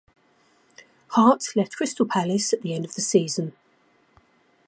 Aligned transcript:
Hart 1.09 1.45
left 1.55 1.75
Crystal 1.75 2.07
Palace 2.07 2.53
at 2.53 2.63
the 2.63 2.73
end 2.73 2.85
of 2.85 2.95
the 2.95 3.01
season. 3.01 3.53